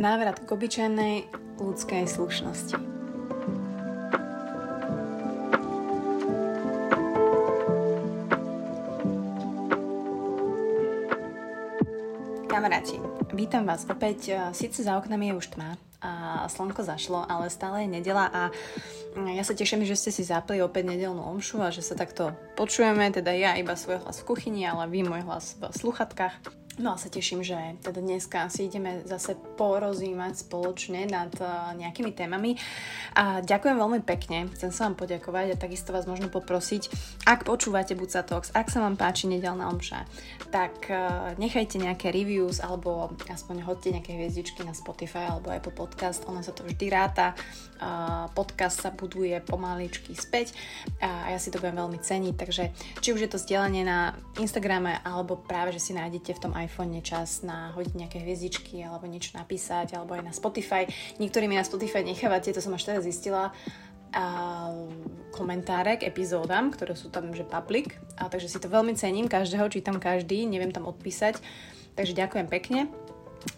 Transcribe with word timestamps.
návrat 0.00 0.40
k 0.40 0.48
obyčajnej 0.48 1.28
ľudskej 1.60 2.08
slušnosti. 2.08 2.72
Kamaráti, 12.48 12.96
vítam 13.36 13.68
vás 13.68 13.84
opäť. 13.84 14.40
Sice 14.56 14.80
za 14.80 14.96
oknami 14.96 15.30
je 15.30 15.34
už 15.36 15.46
tma 15.52 15.76
a 16.00 16.48
slnko 16.48 16.80
zašlo, 16.80 17.28
ale 17.28 17.52
stále 17.52 17.84
je 17.84 17.92
nedela 18.00 18.24
a 18.32 18.48
ja 19.36 19.44
sa 19.44 19.52
teším, 19.52 19.84
že 19.84 20.00
ste 20.00 20.08
si 20.08 20.24
zapli 20.24 20.64
opäť 20.64 20.96
nedelnú 20.96 21.20
omšu 21.28 21.60
a 21.60 21.68
že 21.68 21.84
sa 21.84 21.92
takto 21.92 22.32
počujeme, 22.56 23.12
teda 23.12 23.36
ja 23.36 23.52
iba 23.60 23.76
svoj 23.76 24.00
hlas 24.00 24.24
v 24.24 24.32
kuchyni, 24.32 24.64
ale 24.64 24.88
vy 24.88 25.04
môj 25.04 25.28
hlas 25.28 25.60
v 25.60 25.68
sluchatkách. 25.68 26.59
No 26.80 26.96
a 26.96 26.96
sa 26.96 27.12
teším, 27.12 27.44
že 27.44 27.76
teda 27.84 28.00
dneska 28.00 28.48
si 28.48 28.64
ideme 28.64 29.04
zase 29.04 29.36
porozímať 29.36 30.48
spoločne 30.48 31.04
nad 31.04 31.28
uh, 31.36 31.76
nejakými 31.76 32.16
témami. 32.16 32.56
A 33.12 33.44
ďakujem 33.44 33.76
veľmi 33.76 34.00
pekne, 34.00 34.48
chcem 34.56 34.72
sa 34.72 34.88
vám 34.88 34.96
poďakovať 34.96 35.52
a 35.52 35.60
takisto 35.60 35.92
vás 35.92 36.08
možno 36.08 36.32
poprosiť, 36.32 36.88
ak 37.28 37.44
počúvate 37.44 37.92
Buca 37.92 38.24
Talks, 38.24 38.56
ak 38.56 38.72
sa 38.72 38.80
vám 38.80 38.96
páči 38.96 39.28
nedelná 39.28 39.68
omša, 39.68 40.08
tak 40.48 40.88
uh, 40.88 41.36
nechajte 41.36 41.76
nejaké 41.76 42.08
reviews 42.16 42.64
alebo 42.64 43.12
aspoň 43.28 43.60
hodte 43.68 43.92
nejaké 43.92 44.16
hviezdičky 44.16 44.64
na 44.64 44.72
Spotify 44.72 45.28
alebo 45.28 45.52
Apple 45.52 45.76
Podcast, 45.76 46.24
ono 46.24 46.40
sa 46.40 46.56
to 46.56 46.64
vždy 46.64 46.88
ráta. 46.88 47.36
Uh, 47.80 48.28
podcast 48.36 48.84
sa 48.84 48.92
buduje 48.92 49.32
pomaličky 49.40 50.12
späť 50.12 50.52
a 51.00 51.32
ja 51.32 51.40
si 51.40 51.48
to 51.48 51.60
budem 51.60 51.80
veľmi 51.80 51.96
ceniť, 52.00 52.34
takže 52.36 52.64
či 53.00 53.16
už 53.16 53.24
je 53.24 53.30
to 53.32 53.40
zdieľanie 53.40 53.84
na 53.84 54.12
Instagrame 54.36 55.00
alebo 55.00 55.40
práve, 55.40 55.72
že 55.72 55.80
si 55.80 55.92
nájdete 55.96 56.36
v 56.36 56.42
tom 56.44 56.52
aj 56.52 56.69
iPhone 56.70 57.02
čas 57.02 57.42
na 57.42 57.74
hodiť 57.74 57.98
nejaké 57.98 58.22
hviezdičky 58.22 58.78
alebo 58.86 59.10
niečo 59.10 59.34
napísať, 59.34 59.98
alebo 59.98 60.14
aj 60.14 60.22
na 60.22 60.30
Spotify. 60.30 60.86
Niektorí 61.18 61.50
mi 61.50 61.58
na 61.58 61.66
Spotify 61.66 62.06
nechávate, 62.06 62.54
to 62.54 62.62
som 62.62 62.78
až 62.78 62.94
teraz 62.94 63.02
zistila, 63.02 63.50
a 64.10 64.26
komentáre 65.30 66.02
k 66.02 66.10
epizódam, 66.10 66.74
ktoré 66.74 66.98
sú 66.98 67.14
tam, 67.14 67.30
že 67.30 67.46
public. 67.46 67.94
A 68.18 68.26
takže 68.26 68.50
si 68.50 68.58
to 68.58 68.66
veľmi 68.66 68.98
cením, 68.98 69.30
každého 69.30 69.70
čítam 69.70 70.02
každý, 70.02 70.50
neviem 70.50 70.74
tam 70.74 70.86
odpísať. 70.90 71.38
Takže 71.94 72.18
ďakujem 72.18 72.46
pekne. 72.50 72.80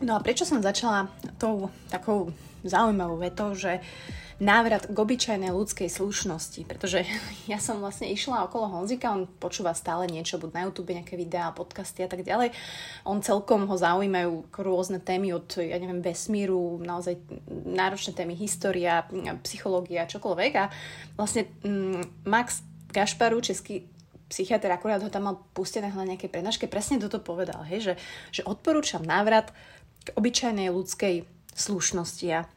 No 0.05 0.17
a 0.17 0.21
prečo 0.21 0.45
som 0.45 0.61
začala 0.61 1.09
tou 1.41 1.73
takou 1.89 2.37
zaujímavou 2.69 3.17
vetou, 3.17 3.57
že 3.57 3.81
uh, 3.81 4.22
návrat 4.43 4.91
k 4.91 4.97
obyčajnej 4.99 5.55
ľudskej 5.55 5.87
slušnosti, 5.87 6.67
pretože 6.67 7.07
ja 7.53 7.63
som 7.63 7.79
vlastne 7.79 8.11
išla 8.11 8.51
okolo 8.51 8.67
Honzika, 8.67 9.15
on 9.15 9.31
počúva 9.31 9.71
stále 9.71 10.11
niečo, 10.11 10.43
buď 10.43 10.51
na 10.51 10.63
YouTube, 10.67 10.91
nejaké 10.91 11.15
videá, 11.15 11.55
podcasty 11.55 12.03
a 12.03 12.11
tak 12.11 12.27
ďalej. 12.27 12.51
On 13.07 13.23
celkom 13.23 13.71
ho 13.71 13.77
zaujímajú 13.79 14.51
rôzne 14.51 14.99
témy 14.99 15.39
od, 15.39 15.47
ja 15.63 15.79
neviem, 15.79 16.03
vesmíru, 16.03 16.83
naozaj 16.83 17.23
náročné 17.71 18.19
témy, 18.19 18.35
história, 18.35 19.07
psychológia, 19.47 20.11
čokoľvek 20.11 20.53
a 20.59 20.67
vlastne 21.15 21.47
mm, 21.63 22.27
Max 22.27 22.67
Gašparu, 22.91 23.39
český 23.39 23.87
psychiatr, 24.27 24.73
akurát 24.73 24.99
ho 25.05 25.13
tam 25.13 25.29
mal 25.31 25.37
pustené 25.53 25.93
na 25.93 26.09
nejakej 26.09 26.33
prednáške, 26.33 26.67
presne 26.67 26.97
toto 26.99 27.21
povedal, 27.21 27.63
hej, 27.69 27.93
že, 27.93 27.95
že 28.33 28.43
odporúčam 28.49 29.05
návrat 29.05 29.53
k 30.03 30.09
obyčajnej 30.17 30.73
ľudskej 30.73 31.29
slušnosti 31.53 32.27
a 32.33 32.49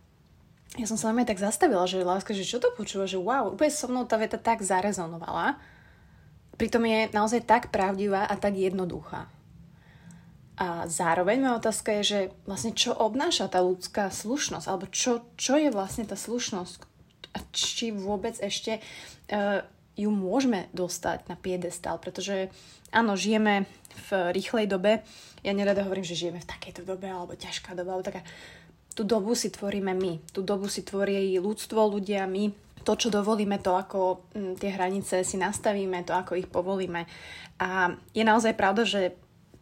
ja 0.76 0.86
som 0.88 1.00
sa 1.00 1.16
na 1.16 1.24
tak 1.24 1.40
zastavila, 1.40 1.88
že 1.88 2.04
láska, 2.04 2.36
že 2.36 2.44
čo 2.44 2.60
to 2.60 2.72
počúva, 2.76 3.08
že 3.08 3.16
wow, 3.16 3.56
úplne 3.56 3.72
so 3.72 3.88
mnou 3.88 4.04
tá 4.04 4.20
veta 4.20 4.36
tak 4.36 4.60
zarezonovala. 4.60 5.56
Pritom 6.56 6.84
je 6.84 7.12
naozaj 7.12 7.48
tak 7.48 7.72
pravdivá 7.72 8.28
a 8.28 8.36
tak 8.36 8.56
jednoduchá. 8.56 9.28
A 10.56 10.88
zároveň 10.88 11.44
moja 11.44 11.60
otázka 11.60 12.00
je, 12.00 12.04
že 12.04 12.20
vlastne 12.48 12.72
čo 12.72 12.96
obnáša 12.96 13.52
tá 13.52 13.60
ľudská 13.60 14.08
slušnosť, 14.08 14.68
alebo 14.72 14.88
čo, 14.88 15.28
čo 15.36 15.60
je 15.60 15.68
vlastne 15.68 16.08
tá 16.08 16.16
slušnosť 16.16 16.96
a 17.36 17.44
či 17.52 17.92
vôbec 17.92 18.40
ešte 18.40 18.80
uh, 18.80 19.60
ju 20.00 20.08
môžeme 20.12 20.72
dostať 20.72 21.28
na 21.28 21.36
piedestal, 21.36 22.00
pretože 22.00 22.52
áno, 22.96 23.20
žijeme 23.20 23.68
v 24.08 24.32
rýchlej 24.32 24.68
dobe, 24.72 25.04
ja 25.44 25.52
nerada 25.52 25.84
hovorím, 25.84 26.08
že 26.08 26.16
žijeme 26.16 26.40
v 26.40 26.52
takejto 26.52 26.88
dobe, 26.88 27.12
alebo 27.12 27.36
ťažká 27.36 27.76
doba, 27.76 27.96
alebo 27.96 28.08
taká 28.08 28.24
tú 28.96 29.04
dobu 29.04 29.36
si 29.36 29.52
tvoríme 29.52 29.92
my. 29.92 30.32
Tú 30.32 30.42
dobu 30.42 30.72
si 30.72 30.82
tvorí 30.82 31.36
ľudstvo, 31.36 31.92
ľudia, 31.92 32.24
my. 32.26 32.50
To, 32.88 32.96
čo 32.96 33.12
dovolíme, 33.12 33.60
to, 33.60 33.76
ako 33.76 34.24
mm, 34.32 34.62
tie 34.62 34.72
hranice 34.72 35.22
si 35.28 35.36
nastavíme, 35.36 36.08
to, 36.08 36.16
ako 36.16 36.40
ich 36.40 36.48
povolíme. 36.48 37.04
A 37.60 37.92
je 38.16 38.24
naozaj 38.24 38.56
pravda, 38.56 38.88
že 38.88 39.18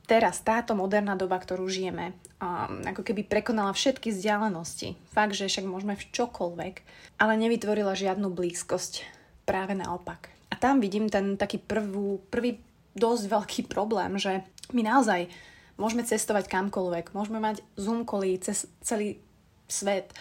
teraz 0.05 0.44
táto 0.44 0.77
moderná 0.77 1.16
doba, 1.16 1.39
ktorú 1.39 1.66
žijeme, 1.66 2.13
um, 2.38 2.83
ako 2.83 3.01
keby 3.01 3.25
prekonala 3.25 3.71
všetky 3.73 4.11
vzdialenosti. 4.11 4.99
Fakt, 5.09 5.33
že 5.33 5.50
však 5.50 5.65
môžeme 5.65 5.95
v 5.95 6.07
čokoľvek, 6.13 6.75
ale 7.17 7.33
nevytvorila 7.39 7.97
žiadnu 7.97 8.29
blízkosť. 8.29 9.07
Práve 9.47 9.75
naopak. 9.75 10.31
A 10.51 10.55
tam 10.59 10.83
vidím 10.83 11.07
ten 11.07 11.39
taký 11.39 11.57
prvú, 11.59 12.21
prvý 12.27 12.59
dosť 12.94 13.23
veľký 13.25 13.61
problém, 13.71 14.19
že 14.21 14.45
my 14.75 14.83
naozaj 14.85 15.27
Môžeme 15.73 16.06
cestovať 16.06 16.45
kamkoľvek, 16.53 17.17
môžeme 17.17 17.41
mať 17.41 17.66
Zoom 17.73 18.06
kolí 18.06 18.38
cez 18.38 18.69
celý 18.85 19.17
svet. 19.66 20.13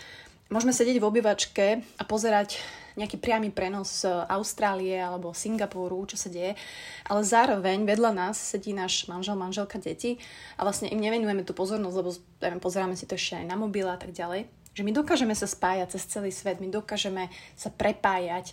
Môžeme 0.49 0.73
sedieť 0.73 1.01
v 1.01 1.09
obývačke 1.09 1.67
a 1.81 2.03
pozerať 2.09 2.61
nejaký 2.97 3.17
priamy 3.17 3.49
prenos 3.49 4.05
z 4.05 4.09
Austrálie 4.29 4.97
alebo 5.01 5.33
Singapuru, 5.33 6.05
čo 6.05 6.21
sa 6.21 6.29
deje, 6.29 6.57
ale 7.09 7.21
zároveň 7.25 7.89
vedľa 7.89 8.13
nás 8.13 8.37
sedí 8.37 8.77
náš 8.77 9.09
manžel, 9.09 9.37
manželka, 9.37 9.81
deti 9.81 10.21
a 10.57 10.65
vlastne 10.65 10.93
im 10.93 11.01
nevenujeme 11.01 11.45
tú 11.45 11.57
pozornosť, 11.57 11.97
lebo 11.97 12.11
neviem, 12.45 12.61
pozeráme 12.61 12.97
si 12.97 13.09
to 13.09 13.17
ešte 13.17 13.41
aj 13.41 13.49
na 13.49 13.57
mobil 13.57 13.89
a 13.89 13.97
tak 13.97 14.13
ďalej. 14.13 14.45
Že 14.73 14.83
my 14.89 14.93
dokážeme 14.93 15.35
sa 15.37 15.49
spájať 15.49 15.97
cez 15.97 16.05
celý 16.09 16.33
svet, 16.33 16.61
my 16.61 16.69
dokážeme 16.69 17.29
sa 17.57 17.69
prepájať 17.69 18.53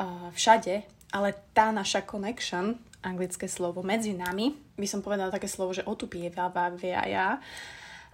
uh, 0.00 0.28
všade, 0.32 0.84
ale 1.12 1.28
tá 1.56 1.72
naša 1.72 2.04
connection 2.04 2.76
anglické 3.02 3.46
slovo 3.46 3.86
medzi 3.86 4.14
nami, 4.14 4.54
by 4.74 4.86
som 4.88 5.00
povedala 5.02 5.30
také 5.30 5.46
slovo, 5.46 5.70
že 5.74 5.86
otupievava 5.86 6.74
ja, 6.82 7.38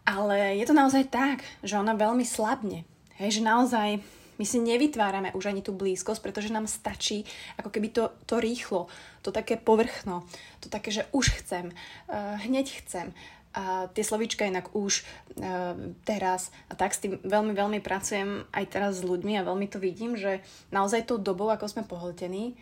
ale 0.05 0.61
je 0.61 0.65
to 0.69 0.77
naozaj 0.77 1.09
tak, 1.09 1.41
že 1.65 1.81
ona 1.81 1.97
veľmi 1.97 2.25
slabne. 2.29 2.85
Hej, 3.17 3.41
že 3.41 3.43
naozaj 3.47 4.05
my 4.35 4.45
si 4.45 4.59
nevytvárame 4.59 5.31
už 5.33 5.55
ani 5.55 5.63
tú 5.63 5.71
blízkosť, 5.71 6.21
pretože 6.21 6.53
nám 6.53 6.67
stačí 6.67 7.23
ako 7.57 7.71
keby 7.71 7.89
to, 7.95 8.05
to 8.27 8.43
rýchlo, 8.43 8.91
to 9.23 9.31
také 9.31 9.55
povrchno, 9.55 10.27
to 10.59 10.67
také, 10.67 10.91
že 10.91 11.07
už 11.15 11.31
chcem, 11.43 11.71
uh, 11.71 12.37
hneď 12.43 12.85
chcem. 12.85 13.15
A 13.55 13.87
tie 13.95 14.03
slovíčka 14.03 14.43
inak 14.43 14.75
už 14.75 15.07
uh, 15.07 15.79
teraz 16.03 16.51
a 16.67 16.75
tak 16.75 16.91
s 16.91 17.07
tým 17.07 17.23
veľmi, 17.23 17.55
veľmi 17.55 17.79
pracujem 17.79 18.51
aj 18.51 18.65
teraz 18.67 18.99
s 18.99 19.07
ľuďmi 19.07 19.39
a 19.39 19.47
veľmi 19.47 19.71
to 19.71 19.79
vidím, 19.79 20.19
že 20.19 20.43
naozaj 20.75 21.07
tou 21.07 21.23
dobou, 21.23 21.47
ako 21.55 21.71
sme 21.71 21.87
pohltení, 21.87 22.59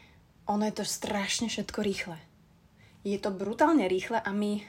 ono 0.47 0.67
je 0.67 0.75
to 0.83 0.85
strašne 0.85 1.47
všetko 1.47 1.79
rýchle. 1.83 2.19
Je 3.03 3.19
to 3.19 3.35
brutálne 3.35 3.87
rýchle 3.87 4.19
a 4.19 4.31
my 4.31 4.63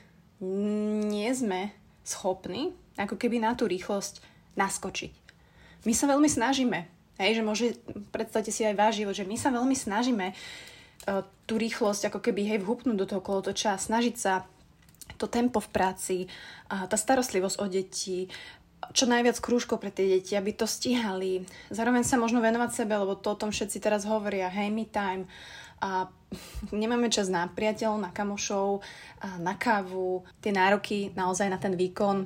nie 1.10 1.30
sme 1.34 1.72
schopní 2.04 2.74
ako 3.00 3.18
keby 3.18 3.42
na 3.42 3.58
tú 3.58 3.66
rýchlosť 3.66 4.22
naskočiť. 4.54 5.14
My 5.84 5.94
sa 5.94 6.06
veľmi 6.08 6.30
snažíme, 6.30 6.80
hej, 7.20 7.42
že 7.42 7.44
môže, 7.44 7.66
predstavte 8.14 8.54
si 8.54 8.64
aj 8.64 8.78
váš 8.78 8.94
život, 9.02 9.16
že 9.18 9.28
my 9.28 9.36
sa 9.36 9.50
veľmi 9.52 9.76
snažíme 9.76 10.32
uh, 10.32 11.22
tú 11.50 11.58
rýchlosť 11.58 12.14
ako 12.14 12.20
keby 12.22 12.48
hej 12.54 12.60
vhupnúť 12.62 12.98
do 12.98 13.10
toho 13.10 13.22
kolotoča, 13.22 13.82
snažiť 13.82 14.16
sa 14.16 14.46
to 15.18 15.28
tempo 15.28 15.60
v 15.60 15.70
práci, 15.74 16.18
uh, 16.26 16.86
tá 16.88 16.96
starostlivosť 16.96 17.58
o 17.60 17.66
deti, 17.68 18.30
čo 18.92 19.08
najviac 19.08 19.40
krúžkov 19.40 19.80
pre 19.80 19.92
tie 19.96 20.20
deti, 20.20 20.36
aby 20.36 20.52
to 20.52 20.68
stíhali. 20.68 21.48
Zároveň 21.72 22.04
sa 22.04 22.20
možno 22.20 22.44
venovať 22.44 22.84
sebe, 22.84 22.94
lebo 23.00 23.16
to 23.16 23.32
o 23.32 23.40
tom 23.40 23.56
všetci 23.56 23.80
teraz 23.80 24.04
hovoria, 24.04 24.52
hey, 24.52 24.68
me 24.68 24.84
time, 24.84 25.24
a 25.82 26.10
nemáme 26.74 27.10
čas 27.14 27.30
na 27.30 27.46
priateľov, 27.50 28.02
na 28.04 28.12
kamošov, 28.12 28.82
na 29.40 29.54
kávu. 29.56 30.26
Tie 30.42 30.52
nároky 30.52 31.14
naozaj 31.14 31.48
na 31.50 31.62
ten 31.62 31.78
výkon 31.78 32.26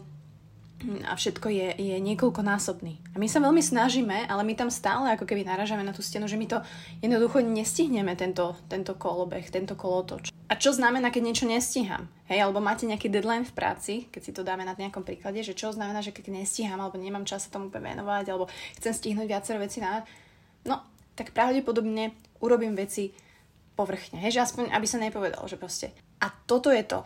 a 1.10 1.18
všetko 1.18 1.50
je, 1.50 1.68
je 1.74 1.98
niekoľkonásobný. 1.98 2.94
A 3.14 3.18
my 3.18 3.26
sa 3.26 3.42
veľmi 3.42 3.66
snažíme, 3.66 4.30
ale 4.30 4.46
my 4.46 4.54
tam 4.54 4.70
stále 4.70 5.10
ako 5.10 5.26
keby 5.26 5.42
naražame 5.42 5.82
na 5.82 5.90
tú 5.90 6.06
stenu, 6.06 6.30
že 6.30 6.38
my 6.38 6.46
to 6.46 6.62
jednoducho 7.02 7.42
nestihneme, 7.42 8.14
tento, 8.14 8.54
tento 8.70 8.94
kolobeh, 8.94 9.50
tento 9.50 9.74
kolotoč. 9.74 10.30
A 10.48 10.54
čo 10.54 10.70
znamená, 10.78 11.10
keď 11.10 11.22
niečo 11.26 11.50
nestíham? 11.50 12.06
Hej, 12.30 12.46
alebo 12.46 12.62
máte 12.62 12.86
nejaký 12.86 13.10
deadline 13.10 13.44
v 13.44 13.58
práci, 13.58 13.94
keď 14.14 14.22
si 14.22 14.32
to 14.38 14.46
dáme 14.46 14.64
na 14.64 14.78
nejakom 14.78 15.02
príklade, 15.02 15.42
že 15.42 15.58
čo 15.58 15.74
znamená, 15.74 16.06
že 16.06 16.14
keď 16.14 16.30
nestíham, 16.30 16.78
alebo 16.78 17.02
nemám 17.02 17.26
čas 17.26 17.50
sa 17.50 17.58
tomu 17.58 17.74
venovať, 17.74 18.26
alebo 18.30 18.46
chcem 18.78 18.94
stihnúť 18.94 19.28
viacero 19.28 19.58
veci 19.58 19.82
na... 19.82 20.06
No, 20.62 20.86
tak 21.18 21.34
pravdepodobne 21.34 22.14
urobím 22.38 22.78
veci 22.78 23.10
povrchne. 23.78 24.18
Hej, 24.18 24.42
že 24.42 24.44
aspoň, 24.50 24.74
aby 24.74 24.88
sa 24.90 24.98
nepovedalo, 24.98 25.46
že 25.46 25.62
proste. 25.62 25.94
A 26.18 26.34
toto 26.34 26.74
je 26.74 26.82
to. 26.82 27.06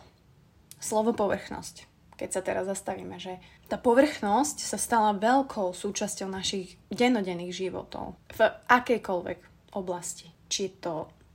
Slovo 0.80 1.12
povrchnosť. 1.12 1.84
Keď 2.16 2.28
sa 2.32 2.40
teraz 2.40 2.64
zastavíme, 2.64 3.20
že 3.20 3.36
tá 3.68 3.76
povrchnosť 3.76 4.64
sa 4.64 4.80
stala 4.80 5.12
veľkou 5.12 5.76
súčasťou 5.76 6.32
našich 6.32 6.80
dennodenných 6.88 7.52
životov. 7.52 8.16
V 8.32 8.40
akejkoľvek 8.72 9.38
oblasti. 9.76 10.32
Či 10.48 10.58
je 10.68 10.72
to 10.80 10.94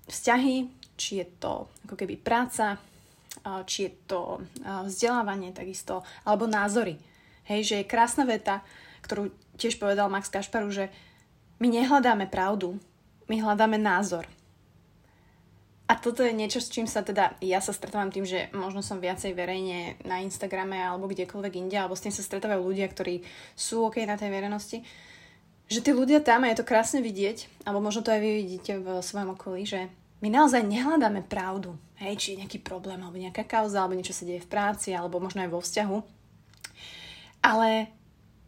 vzťahy, 0.10 0.58
či 0.98 1.22
je 1.22 1.28
to 1.38 1.70
ako 1.86 1.94
keby 1.94 2.18
práca, 2.18 2.82
či 3.70 3.88
je 3.88 3.92
to 4.10 4.42
vzdelávanie 4.64 5.54
takisto, 5.54 6.02
alebo 6.26 6.50
názory. 6.50 6.98
Hej, 7.48 7.62
že 7.64 7.76
je 7.80 7.92
krásna 7.92 8.28
veta, 8.28 8.66
ktorú 9.06 9.32
tiež 9.56 9.80
povedal 9.80 10.12
Max 10.12 10.28
Kašparu, 10.28 10.68
že 10.74 10.92
my 11.58 11.68
nehľadáme 11.72 12.28
pravdu, 12.30 12.78
my 13.28 13.40
hľadáme 13.40 13.80
názor. 13.80 14.30
A 15.98 16.00
toto 16.00 16.22
je 16.22 16.30
niečo, 16.30 16.62
s 16.62 16.70
čím 16.70 16.86
sa 16.86 17.02
teda, 17.02 17.34
ja 17.42 17.58
sa 17.58 17.74
stretávam 17.74 18.14
tým, 18.14 18.22
že 18.22 18.54
možno 18.54 18.86
som 18.86 19.02
viacej 19.02 19.34
verejne 19.34 19.98
na 20.06 20.22
Instagrame 20.22 20.78
alebo 20.78 21.10
kdekoľvek 21.10 21.58
inde, 21.58 21.74
alebo 21.74 21.98
s 21.98 22.06
tým 22.06 22.14
sa 22.14 22.22
stretávajú 22.22 22.62
ľudia, 22.62 22.86
ktorí 22.86 23.26
sú 23.58 23.82
OK 23.82 24.06
na 24.06 24.14
tej 24.14 24.30
verejnosti, 24.30 24.86
že 25.66 25.80
tí 25.82 25.98
ľudia 25.98 26.22
tam, 26.22 26.46
a 26.46 26.54
je 26.54 26.62
to 26.62 26.70
krásne 26.70 27.02
vidieť, 27.02 27.66
alebo 27.66 27.82
možno 27.82 28.06
to 28.06 28.14
aj 28.14 28.22
vy 28.22 28.46
vidíte 28.46 28.78
v 28.78 29.02
svojom 29.02 29.34
okolí, 29.34 29.66
že 29.66 29.90
my 30.22 30.30
naozaj 30.30 30.70
nehľadáme 30.70 31.26
pravdu, 31.26 31.74
hej, 31.98 32.14
či 32.22 32.28
je 32.38 32.46
nejaký 32.46 32.62
problém, 32.62 33.02
alebo 33.02 33.18
nejaká 33.18 33.50
kauza, 33.50 33.82
alebo 33.82 33.98
niečo 33.98 34.14
sa 34.14 34.30
deje 34.30 34.46
v 34.46 34.52
práci, 34.54 34.94
alebo 34.94 35.18
možno 35.18 35.42
aj 35.42 35.50
vo 35.50 35.66
vzťahu. 35.66 35.98
Ale 37.42 37.90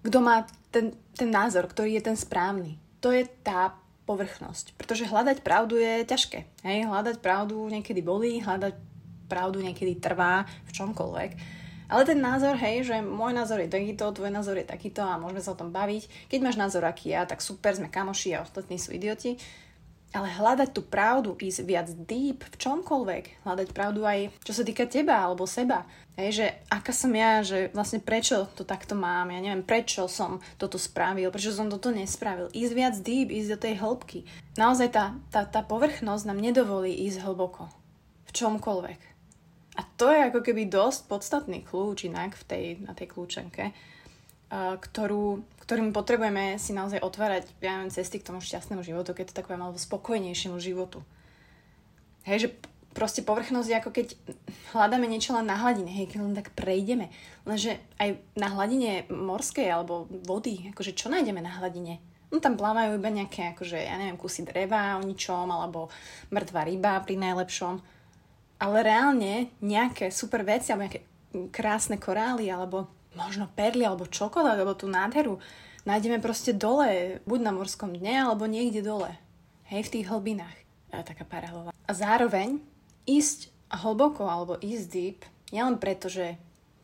kto 0.06 0.22
má 0.22 0.46
ten, 0.70 0.94
ten 1.18 1.34
názor, 1.34 1.66
ktorý 1.66 1.98
je 1.98 2.14
ten 2.14 2.18
správny, 2.20 2.78
to 3.02 3.10
je 3.10 3.26
tá 3.42 3.74
povrchnosť. 4.10 4.74
Pretože 4.74 5.06
hľadať 5.06 5.46
pravdu 5.46 5.78
je 5.78 6.02
ťažké. 6.02 6.66
Hej? 6.66 6.90
Hľadať 6.90 7.22
pravdu 7.22 7.62
niekedy 7.70 8.02
bolí, 8.02 8.42
hľadať 8.42 8.74
pravdu 9.30 9.62
niekedy 9.62 10.02
trvá 10.02 10.50
v 10.66 10.72
čomkoľvek. 10.74 11.32
Ale 11.90 12.06
ten 12.06 12.22
názor, 12.22 12.54
hej, 12.58 12.86
že 12.86 13.02
môj 13.02 13.34
názor 13.34 13.66
je 13.66 13.70
takýto, 13.70 14.14
tvoj 14.14 14.30
názor 14.30 14.58
je 14.62 14.66
takýto 14.66 15.02
a 15.02 15.18
môžeme 15.18 15.42
sa 15.42 15.54
o 15.54 15.60
tom 15.62 15.74
baviť. 15.74 16.30
Keď 16.30 16.40
máš 16.42 16.58
názor 16.58 16.86
aký 16.86 17.18
ja, 17.18 17.26
tak 17.26 17.42
super, 17.42 17.74
sme 17.74 17.90
kamoši 17.90 18.38
a 18.38 18.46
ostatní 18.46 18.78
sú 18.78 18.94
idioti. 18.94 19.42
Ale 20.10 20.26
hľadať 20.26 20.74
tú 20.74 20.82
pravdu, 20.82 21.38
ísť 21.38 21.62
viac 21.70 21.88
deep 22.10 22.42
v 22.42 22.56
čomkoľvek, 22.58 23.46
hľadať 23.46 23.68
pravdu 23.78 24.10
aj 24.10 24.34
čo 24.42 24.58
sa 24.58 24.66
týka 24.66 24.90
teba 24.90 25.22
alebo 25.22 25.46
seba. 25.46 25.86
Hej, 26.18 26.30
že 26.34 26.48
aká 26.68 26.90
som 26.90 27.14
ja, 27.14 27.46
že 27.46 27.70
vlastne 27.72 28.02
prečo 28.02 28.50
to 28.58 28.66
takto 28.66 28.98
mám, 28.98 29.30
ja 29.30 29.40
neviem, 29.40 29.62
prečo 29.62 30.10
som 30.10 30.42
toto 30.58 30.82
spravil, 30.82 31.30
prečo 31.30 31.54
som 31.54 31.70
toto 31.70 31.94
nespravil. 31.94 32.50
Ísť 32.52 32.74
viac 32.74 32.96
deep, 33.00 33.30
ísť 33.30 33.50
do 33.54 33.58
tej 33.62 33.76
hĺbky. 33.80 34.20
Naozaj 34.58 34.90
tá, 34.92 35.14
tá, 35.30 35.46
tá 35.46 35.62
povrchnosť 35.62 36.26
nám 36.26 36.42
nedovolí 36.42 36.92
ísť 37.06 37.24
hlboko. 37.24 37.70
V 38.26 38.32
čomkoľvek. 38.34 39.00
A 39.80 39.82
to 39.96 40.12
je 40.12 40.28
ako 40.28 40.44
keby 40.44 40.68
dosť 40.68 41.08
podstatný 41.08 41.64
kľúč 41.64 42.10
inak 42.10 42.36
v 42.36 42.44
tej, 42.44 42.66
na 42.84 42.92
tej 42.92 43.16
kľúčenke, 43.16 43.72
ktorú, 44.50 45.46
ktorým 45.62 45.94
potrebujeme 45.94 46.58
si 46.58 46.74
naozaj 46.74 47.06
otvárať 47.06 47.46
ja 47.62 47.78
neviem, 47.78 47.94
cesty 47.94 48.18
k 48.18 48.28
tomu 48.28 48.42
šťastnému 48.42 48.82
životu, 48.82 49.14
keď 49.14 49.30
to 49.30 49.38
tak 49.38 49.46
poviem, 49.46 49.70
alebo 49.70 49.78
spokojnejšiemu 49.78 50.58
životu. 50.58 51.06
Hej, 52.26 52.38
že 52.42 52.50
proste 52.98 53.22
povrchnosť 53.22 53.70
je 53.70 53.80
ako 53.80 53.92
keď 53.94 54.08
hľadáme 54.74 55.06
niečo 55.06 55.38
len 55.38 55.46
na 55.46 55.56
hladine, 55.62 55.94
hej, 55.94 56.10
keď 56.10 56.20
len 56.26 56.34
tak 56.34 56.52
prejdeme. 56.58 57.14
Lenže 57.46 57.78
aj 58.02 58.18
na 58.34 58.50
hladine 58.50 59.06
morskej 59.14 59.70
alebo 59.70 60.10
vody, 60.26 60.74
akože 60.74 60.98
čo 60.98 61.14
nájdeme 61.14 61.40
na 61.40 61.54
hladine? 61.62 62.02
No 62.30 62.38
tam 62.38 62.58
plávajú 62.58 62.98
iba 62.98 63.10
nejaké, 63.10 63.58
akože, 63.58 63.78
ja 63.78 63.98
neviem, 63.98 64.18
kusy 64.18 64.46
dreva 64.46 65.02
o 65.02 65.06
ničom, 65.06 65.50
alebo 65.50 65.90
mŕtva 66.30 66.62
ryba 66.62 67.02
pri 67.02 67.18
najlepšom. 67.18 67.82
Ale 68.62 68.78
reálne 68.86 69.50
nejaké 69.66 70.14
super 70.14 70.46
veci, 70.46 70.70
alebo 70.70 70.86
nejaké 70.86 71.02
krásne 71.50 71.98
korály, 71.98 72.46
alebo 72.54 72.86
možno 73.18 73.50
perly 73.54 73.86
alebo 73.86 74.10
čokoľvek, 74.10 74.58
alebo 74.62 74.76
tú 74.78 74.86
nádheru 74.90 75.42
nájdeme 75.88 76.22
proste 76.22 76.52
dole, 76.54 77.24
buď 77.24 77.40
na 77.42 77.52
morskom 77.56 77.96
dne, 77.96 78.28
alebo 78.28 78.46
niekde 78.46 78.86
dole. 78.86 79.16
Hej, 79.70 79.90
v 79.90 79.94
tých 80.00 80.10
hlbinách. 80.10 80.58
Je 80.90 81.06
taká 81.06 81.26
paralova. 81.26 81.70
A 81.70 81.92
zároveň 81.94 82.58
ísť 83.06 83.54
hlboko 83.70 84.26
alebo 84.26 84.58
ísť 84.58 84.86
deep, 84.90 85.20
nielen 85.54 85.78
preto, 85.78 86.10
že 86.10 86.38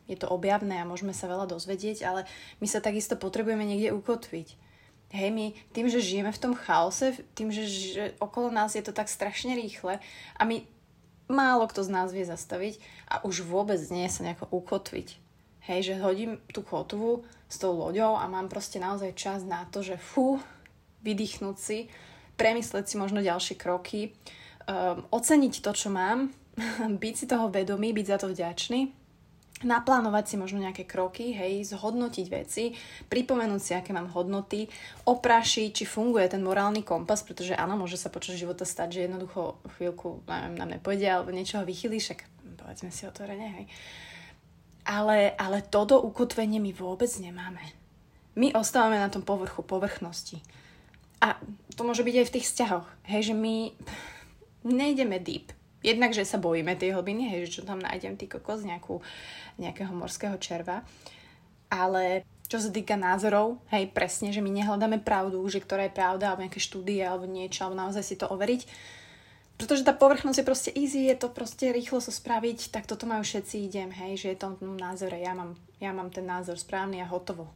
je 0.05 0.13
to 0.13 0.29
objavné 0.29 0.77
a 0.77 0.85
môžeme 0.85 1.13
sa 1.17 1.25
veľa 1.25 1.49
dozvedieť, 1.49 2.05
ale 2.05 2.29
my 2.61 2.67
sa 2.69 2.77
takisto 2.77 3.17
potrebujeme 3.17 3.65
niekde 3.65 3.89
ukotviť. 3.89 4.47
Hej, 5.13 5.29
my 5.33 5.45
tým, 5.73 5.89
že 5.89 6.05
žijeme 6.05 6.29
v 6.29 6.41
tom 6.41 6.53
chaose, 6.53 7.17
tým, 7.33 7.49
že, 7.49 7.65
že 7.65 8.03
okolo 8.21 8.53
nás 8.53 8.77
je 8.77 8.85
to 8.85 8.93
tak 8.93 9.09
strašne 9.09 9.57
rýchle 9.57 9.97
a 10.37 10.41
my 10.45 10.65
málo 11.25 11.65
kto 11.65 11.81
z 11.81 11.89
nás 11.89 12.13
vie 12.13 12.21
zastaviť 12.21 12.77
a 13.09 13.25
už 13.25 13.45
vôbec 13.49 13.81
nie 13.89 14.05
sa 14.09 14.21
nejako 14.21 14.45
ukotviť. 14.53 15.24
Hej, 15.65 15.93
že 15.93 16.01
hodím 16.01 16.37
tú 16.53 16.61
kotvu 16.61 17.25
s 17.49 17.57
tou 17.57 17.73
loďou 17.73 18.17
a 18.17 18.29
mám 18.29 18.45
proste 18.45 18.77
naozaj 18.77 19.17
čas 19.17 19.41
na 19.41 19.65
to, 19.69 19.81
že 19.81 19.97
fú, 19.97 20.37
vydýchnuť 21.01 21.55
si, 21.57 21.89
premysleť 22.37 22.85
si 22.85 22.95
možno 23.01 23.25
ďalšie 23.25 23.57
kroky, 23.57 24.13
um, 24.69 25.05
oceniť 25.09 25.53
to, 25.65 25.71
čo 25.73 25.89
mám, 25.89 26.29
byť 27.03 27.13
si 27.17 27.25
toho 27.25 27.49
vedomý, 27.49 27.97
byť 27.97 28.05
za 28.05 28.17
to 28.21 28.27
vďačný, 28.29 28.93
naplánovať 29.63 30.25
si 30.27 30.35
možno 30.35 30.59
nejaké 30.59 30.83
kroky, 30.83 31.31
hej, 31.31 31.63
zhodnotiť 31.71 32.25
veci, 32.27 32.75
pripomenúť 33.07 33.61
si, 33.61 33.71
aké 33.71 33.95
mám 33.95 34.11
hodnoty, 34.11 34.67
oprašiť, 35.07 35.69
či 35.71 35.85
funguje 35.87 36.27
ten 36.27 36.43
morálny 36.43 36.83
kompas, 36.83 37.23
pretože 37.23 37.55
áno, 37.55 37.79
môže 37.79 37.95
sa 37.95 38.11
počas 38.11 38.35
života 38.35 38.67
stať, 38.67 38.99
že 38.99 39.05
jednoducho 39.07 39.63
chvíľku 39.79 40.27
neviem, 40.27 40.55
nám 40.59 40.69
nepôjde 40.75 41.07
alebo 41.07 41.31
niečoho 41.31 41.63
vychylí, 41.63 42.03
však 42.03 42.27
povedzme 42.59 42.91
si 42.91 43.07
otvorene, 43.07 43.47
hej. 43.61 43.65
Ale, 44.85 45.33
ale 45.35 45.65
toto 45.65 45.97
ukotvenie 45.97 46.61
my 46.61 46.71
vôbec 46.71 47.09
nemáme. 47.17 47.61
My 48.37 48.53
ostávame 48.53 49.01
na 49.01 49.09
tom 49.09 49.25
povrchu, 49.25 49.65
povrchnosti. 49.65 50.45
A 51.25 51.41
to 51.73 51.81
môže 51.81 52.05
byť 52.05 52.15
aj 52.21 52.27
v 52.29 52.33
tých 52.37 52.47
vzťahoch. 52.53 52.87
Hej, 53.09 53.33
že 53.33 53.35
my 53.35 53.73
nejdeme 54.67 55.17
deep. 55.17 55.49
Jednak, 55.81 56.13
že 56.13 56.25
sa 56.25 56.41
bojíme 56.41 56.77
tej 56.77 56.97
hlbiny, 56.97 57.29
hej, 57.29 57.39
že 57.49 57.61
čo 57.61 57.61
tam 57.65 57.81
nájdem, 57.81 58.17
ty 58.17 58.25
kokos, 58.25 58.65
nejakú, 58.65 59.01
nejakého 59.61 59.93
morského 59.93 60.37
červa. 60.37 60.81
Ale 61.69 62.25
čo 62.45 62.61
sa 62.61 62.69
týka 62.69 62.93
názorov, 62.93 63.57
hej, 63.73 63.89
presne, 63.89 64.29
že 64.29 64.41
my 64.41 64.53
nehľadáme 64.53 65.01
pravdu, 65.01 65.41
že 65.49 65.61
ktorá 65.61 65.89
je 65.89 65.97
pravda, 65.97 66.33
alebo 66.33 66.45
nejaké 66.45 66.61
štúdie, 66.61 67.01
alebo 67.01 67.25
niečo, 67.25 67.65
alebo 67.65 67.77
naozaj 67.77 68.03
si 68.05 68.15
to 68.17 68.29
overiť, 68.29 68.61
pretože 69.55 69.87
tá 69.87 69.95
povrchnosť 69.95 70.37
je 70.43 70.47
proste 70.47 70.71
easy, 70.75 71.07
je 71.07 71.15
to 71.15 71.31
proste 71.31 71.71
rýchlo 71.71 72.03
sa 72.03 72.11
so 72.11 72.19
spraviť, 72.19 72.75
tak 72.75 72.85
toto 72.85 73.07
majú 73.07 73.23
všetci, 73.23 73.55
idem, 73.63 73.89
hej, 73.91 74.19
že 74.19 74.27
je 74.35 74.37
to 74.43 74.47
v 74.59 74.75
názore, 74.75 75.15
ja 75.15 75.31
mám, 75.31 75.55
ja 75.79 75.95
mám 75.95 76.11
ten 76.11 76.27
názor 76.27 76.59
správny 76.59 76.99
a 76.99 77.07
hotovo. 77.07 77.47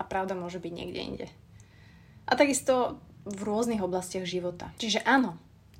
A 0.00 0.08
pravda 0.08 0.32
môže 0.32 0.56
byť 0.56 0.72
niekde 0.72 1.00
inde. 1.00 1.26
A 2.24 2.32
takisto 2.34 2.96
v 3.28 3.40
rôznych 3.44 3.84
oblastiach 3.84 4.24
života. 4.24 4.72
Čiže 4.80 5.04
áno, 5.04 5.36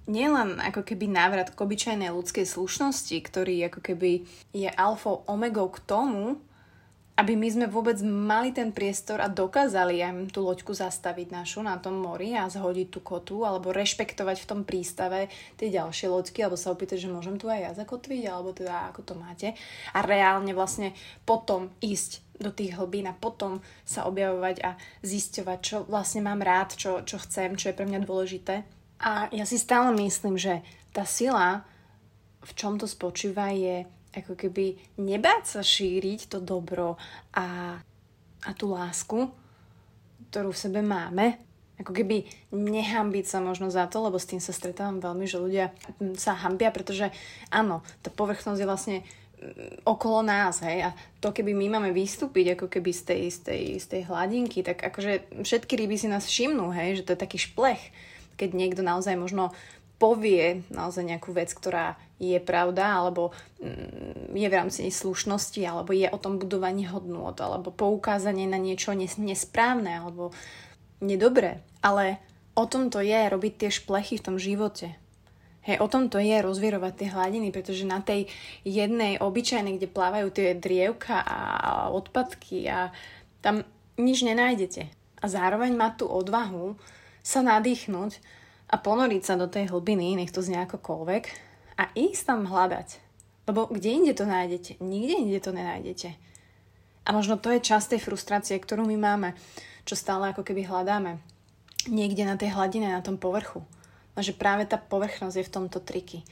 nielen 0.07 0.61
ako 0.61 0.85
keby 0.87 1.11
návrat 1.11 1.55
k 1.55 1.63
obyčajnej 1.63 2.11
ľudskej 2.13 2.47
slušnosti, 2.47 3.17
ktorý 3.19 3.73
ako 3.73 3.81
keby 3.81 4.29
je 4.55 4.69
alfa 4.71 5.25
omegou 5.27 5.71
k 5.71 5.83
tomu, 5.83 6.39
aby 7.13 7.37
my 7.37 7.49
sme 7.53 7.67
vôbec 7.69 8.01
mali 8.01 8.57
ten 8.57 8.73
priestor 8.73 9.21
a 9.21 9.29
dokázali 9.29 10.01
aj 10.01 10.33
tú 10.33 10.41
loďku 10.41 10.73
zastaviť 10.73 11.29
našu 11.29 11.61
na 11.61 11.77
tom 11.77 12.01
mori 12.01 12.33
a 12.33 12.49
zhodiť 12.49 12.89
tú 12.89 13.01
kotu 13.05 13.45
alebo 13.45 13.69
rešpektovať 13.69 14.37
v 14.41 14.49
tom 14.49 14.61
prístave 14.65 15.29
tie 15.61 15.69
ďalšie 15.69 16.09
loďky 16.09 16.41
alebo 16.41 16.57
sa 16.57 16.73
opýtať, 16.73 17.05
že 17.05 17.13
môžem 17.13 17.37
tu 17.37 17.53
aj 17.53 17.61
ja 17.61 17.71
zakotviť 17.77 18.23
alebo 18.33 18.57
teda 18.57 18.89
ako 18.89 19.01
to 19.05 19.15
máte 19.15 19.53
a 19.93 19.99
reálne 20.01 20.57
vlastne 20.57 20.97
potom 21.29 21.69
ísť 21.85 22.25
do 22.41 22.49
tých 22.51 22.75
hlbín 22.81 23.07
a 23.07 23.15
potom 23.15 23.61
sa 23.85 24.09
objavovať 24.09 24.57
a 24.65 24.75
zisťovať, 25.05 25.59
čo 25.63 25.77
vlastne 25.87 26.25
mám 26.25 26.41
rád, 26.41 26.75
čo, 26.75 27.05
čo 27.05 27.21
chcem, 27.23 27.55
čo 27.55 27.71
je 27.71 27.77
pre 27.77 27.87
mňa 27.87 28.03
dôležité. 28.03 28.67
A 28.99 29.31
ja 29.31 29.45
si 29.47 29.61
stále 29.61 29.95
myslím, 30.01 30.35
že 30.35 30.65
tá 30.91 31.07
sila, 31.07 31.63
v 32.43 32.53
čom 32.59 32.83
to 32.83 32.91
spočíva, 32.91 33.55
je 33.55 33.87
ako 34.13 34.37
keby 34.37 34.77
nebáť 35.01 35.59
sa 35.59 35.61
šíriť 35.65 36.29
to 36.29 36.39
dobro 36.45 37.01
a, 37.33 37.81
a 38.45 38.51
tú 38.53 38.73
lásku, 38.73 39.33
ktorú 40.29 40.53
v 40.53 40.63
sebe 40.63 40.81
máme. 40.85 41.41
Ako 41.81 41.97
keby 41.97 42.29
nehambiť 42.53 43.25
sa 43.27 43.39
možno 43.41 43.73
za 43.73 43.89
to, 43.89 44.05
lebo 44.05 44.21
s 44.21 44.29
tým 44.29 44.39
sa 44.39 44.53
stretávam 44.53 45.01
veľmi, 45.01 45.25
že 45.25 45.41
ľudia 45.41 45.67
sa 46.21 46.37
hambia, 46.37 46.71
pretože 46.71 47.09
áno, 47.49 47.81
tá 48.05 48.13
povrchnosť 48.13 48.61
je 48.61 48.69
vlastne 48.69 48.97
mm, 49.03 49.83
okolo 49.89 50.23
nás, 50.23 50.63
hej, 50.63 50.87
a 50.87 50.91
to 51.19 51.35
keby 51.35 51.57
my 51.57 51.81
máme 51.81 51.91
vystúpiť 51.91 52.55
ako 52.55 52.71
keby 52.71 52.93
z 52.93 53.03
tej, 53.03 53.23
z 53.33 53.39
tej, 53.43 53.63
z 53.83 53.87
tej 53.89 54.03
hladinky, 54.07 54.63
tak 54.63 54.79
akože 54.85 55.43
všetky 55.43 55.75
ryby 55.75 55.97
si 55.99 56.07
nás 56.07 56.29
všimnú, 56.29 56.71
hej, 56.71 57.03
že 57.03 57.05
to 57.09 57.13
je 57.17 57.25
taký 57.25 57.41
šplech, 57.41 57.83
keď 58.37 58.55
niekto 58.55 58.85
naozaj 58.85 59.19
možno 59.19 59.51
povie 60.03 60.67
naozaj 60.75 61.07
nejakú 61.07 61.31
vec, 61.31 61.55
ktorá 61.55 61.95
je 62.19 62.43
pravda, 62.43 62.99
alebo 62.99 63.31
mm, 63.63 64.35
je 64.35 64.47
v 64.51 64.57
rámci 64.59 64.91
slušnosti, 64.91 65.63
alebo 65.63 65.95
je 65.95 66.11
o 66.11 66.19
tom 66.19 66.43
budovaní 66.43 66.91
hodnôt, 66.91 67.39
alebo 67.39 67.71
poukázanie 67.71 68.51
na 68.51 68.59
niečo 68.59 68.91
nesprávne, 68.99 70.03
alebo 70.03 70.35
nedobré. 70.99 71.63
Ale 71.87 72.19
o 72.59 72.67
tom 72.67 72.91
to 72.91 72.99
je 72.99 73.31
robiť 73.31 73.53
tie 73.63 73.71
šplechy 73.71 74.19
v 74.19 74.27
tom 74.27 74.37
živote. 74.43 74.99
Hej, 75.63 75.79
o 75.79 75.87
tom 75.87 76.11
to 76.11 76.19
je 76.19 76.43
rozvierovať 76.43 76.93
tie 76.99 77.09
hladiny, 77.15 77.55
pretože 77.55 77.87
na 77.87 78.03
tej 78.03 78.27
jednej 78.67 79.23
obyčajnej, 79.23 79.79
kde 79.79 79.87
plávajú 79.87 80.35
tie 80.35 80.59
drievka 80.59 81.23
a 81.23 81.41
odpadky 81.95 82.67
a 82.67 82.91
tam 83.39 83.63
nič 83.95 84.27
nenájdete. 84.27 84.91
A 85.23 85.25
zároveň 85.31 85.79
mať 85.79 86.03
tú 86.03 86.07
odvahu 86.11 86.75
sa 87.23 87.47
nadýchnuť 87.47 88.42
a 88.73 88.77
ponoriť 88.81 89.23
sa 89.23 89.35
do 89.37 89.45
tej 89.45 89.69
hlbiny, 89.69 90.17
nech 90.17 90.33
to 90.33 90.41
znie 90.41 90.65
akokoľvek, 90.65 91.25
a 91.77 91.93
ísť 91.93 92.23
tam 92.25 92.49
hľadať. 92.49 92.89
Lebo 93.45 93.69
kde 93.69 93.89
inde 93.93 94.13
to 94.17 94.25
nájdete? 94.25 94.81
Nikde 94.81 95.15
inde 95.29 95.41
to 95.45 95.53
nenájdete. 95.53 96.17
A 97.03 97.09
možno 97.11 97.37
to 97.37 97.51
je 97.51 97.61
časť 97.61 97.97
tej 97.97 98.01
frustrácie, 98.07 98.57
ktorú 98.57 98.87
my 98.87 98.97
máme, 98.97 99.29
čo 99.83 99.99
stále 99.99 100.31
ako 100.31 100.47
keby 100.47 100.65
hľadáme. 100.65 101.19
Niekde 101.91 102.23
na 102.23 102.39
tej 102.39 102.55
hladine, 102.55 102.95
na 102.95 103.03
tom 103.03 103.19
povrchu. 103.19 103.67
A 104.15 104.23
že 104.23 104.31
práve 104.33 104.63
tá 104.65 104.79
povrchnosť 104.79 105.37
je 105.43 105.49
v 105.49 105.55
tomto 105.59 105.83
triky. 105.83 106.23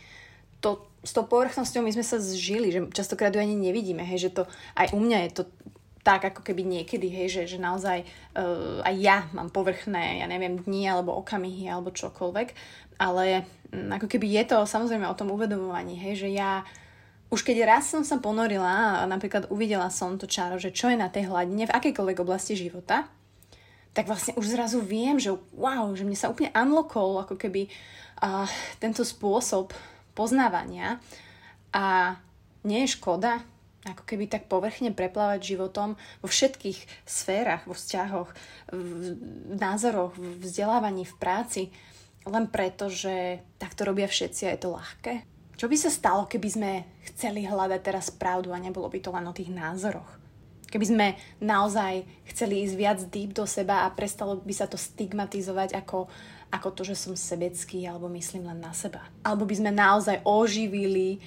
To, 0.62 0.87
s 1.02 1.11
tou 1.11 1.26
povrchnosťou 1.26 1.82
my 1.82 1.90
sme 1.90 2.04
sa 2.06 2.23
zžili, 2.23 2.70
že 2.70 2.80
častokrát 2.94 3.35
ju 3.35 3.40
ani 3.42 3.59
nevidíme, 3.59 4.04
hej, 4.04 4.30
že 4.30 4.35
to 4.37 4.42
aj 4.78 4.94
u 4.94 5.00
mňa 5.00 5.18
je 5.26 5.30
to 5.40 5.42
tak 6.00 6.33
ako 6.33 6.40
keby 6.40 6.64
niekedy, 6.64 7.12
hej, 7.12 7.28
že, 7.28 7.42
že 7.57 7.59
naozaj 7.61 8.02
uh, 8.02 8.80
aj 8.80 8.95
ja 8.97 9.19
mám 9.37 9.52
povrchné, 9.52 10.25
ja 10.25 10.26
neviem, 10.26 10.57
dni 10.57 10.88
alebo 10.88 11.12
okamihy 11.21 11.69
alebo 11.69 11.92
čokoľvek, 11.92 12.49
ale 12.97 13.45
um, 13.73 13.92
ako 13.92 14.09
keby 14.09 14.26
je 14.40 14.45
to 14.49 14.59
samozrejme 14.64 15.04
o 15.04 15.19
tom 15.19 15.28
uvedomovaní, 15.33 16.00
hej, 16.00 16.25
že 16.25 16.28
ja 16.33 16.64
už 17.30 17.47
keď 17.47 17.62
raz 17.62 17.87
som 17.87 18.02
sa 18.02 18.19
ponorila 18.19 19.00
a 19.00 19.07
napríklad 19.07 19.54
uvidela 19.54 19.87
som 19.87 20.19
to 20.19 20.26
čaro, 20.26 20.59
že 20.59 20.75
čo 20.75 20.90
je 20.90 20.99
na 20.99 21.07
tej 21.07 21.30
hladine 21.30 21.71
v 21.71 21.75
akejkoľvek 21.78 22.19
oblasti 22.19 22.59
života, 22.59 23.07
tak 23.95 24.11
vlastne 24.11 24.35
už 24.35 24.50
zrazu 24.50 24.83
viem, 24.83 25.19
že 25.19 25.35
wow, 25.54 25.95
že 25.95 26.02
mne 26.02 26.19
sa 26.19 26.30
úplne 26.30 26.50
unlockol 26.54 27.23
ako 27.23 27.38
keby 27.38 27.71
uh, 28.23 28.47
tento 28.83 29.07
spôsob 29.07 29.71
poznávania. 30.14 30.99
A 31.71 32.19
nie 32.66 32.87
je 32.87 32.95
škoda 32.99 33.47
ako 33.88 34.04
keby 34.04 34.28
tak 34.28 34.44
povrchne 34.44 34.92
preplávať 34.92 35.56
životom 35.56 35.96
vo 36.20 36.28
všetkých 36.28 37.08
sférach, 37.08 37.64
vo 37.64 37.72
vzťahoch, 37.72 38.28
v 38.76 39.54
názoroch, 39.56 40.12
v 40.20 40.44
vzdelávaní, 40.44 41.08
v 41.08 41.16
práci, 41.16 41.62
len 42.28 42.44
preto, 42.52 42.92
že 42.92 43.40
takto 43.56 43.88
robia 43.88 44.04
všetci 44.04 44.42
a 44.44 44.52
je 44.52 44.60
to 44.60 44.76
ľahké. 44.76 45.14
Čo 45.56 45.68
by 45.68 45.76
sa 45.76 45.92
stalo, 45.92 46.28
keby 46.28 46.49
sme 46.49 46.70
chceli 47.12 47.44
hľadať 47.44 47.80
teraz 47.80 48.12
pravdu 48.12 48.52
a 48.52 48.60
nebolo 48.60 48.88
by 48.88 49.00
to 49.00 49.12
len 49.12 49.28
o 49.28 49.37
tých 49.37 49.52
názoroch? 49.52 50.20
Keby 50.70 50.87
sme 50.87 51.06
naozaj 51.42 52.06
chceli 52.30 52.62
ísť 52.62 52.75
viac 52.78 52.99
deep 53.10 53.34
do 53.34 53.42
seba 53.42 53.84
a 53.84 53.92
prestalo 53.92 54.38
by 54.38 54.54
sa 54.54 54.70
to 54.70 54.78
stigmatizovať 54.78 55.75
ako, 55.75 56.06
ako 56.54 56.68
to, 56.72 56.82
že 56.87 56.96
som 56.96 57.18
sebecký 57.18 57.84
alebo 57.90 58.06
myslím 58.12 58.46
len 58.46 58.62
na 58.62 58.70
seba. 58.70 59.02
Alebo 59.26 59.44
by 59.50 59.56
sme 59.58 59.72
naozaj 59.75 60.22
oživili 60.22 61.18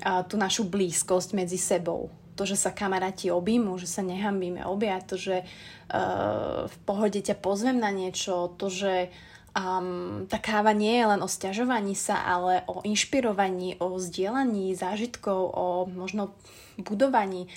tú 0.00 0.34
našu 0.40 0.66
blízkosť 0.66 1.36
medzi 1.36 1.60
sebou. 1.60 2.08
To, 2.38 2.48
že 2.48 2.56
sa 2.56 2.72
kamaráti 2.72 3.28
objímu, 3.28 3.76
že 3.76 3.84
sa 3.84 4.00
nehambíme 4.00 4.64
objať, 4.64 5.02
to, 5.12 5.16
že 5.20 5.36
uh, 5.44 6.64
v 6.64 6.76
pohode 6.88 7.20
ťa 7.20 7.36
pozvem 7.36 7.76
na 7.76 7.92
niečo, 7.92 8.56
to, 8.56 8.72
že 8.72 9.12
um, 9.52 10.24
tá 10.24 10.40
káva 10.40 10.72
nie 10.72 10.96
je 10.96 11.04
len 11.04 11.20
o 11.20 11.28
stiažovaní 11.28 11.92
sa, 11.92 12.24
ale 12.24 12.64
o 12.64 12.80
inšpirovaní, 12.80 13.76
o 13.76 14.00
zdieľaní 14.00 14.72
zážitkov, 14.72 15.40
o 15.52 15.66
možno 15.92 16.32
budovaní. 16.80 17.52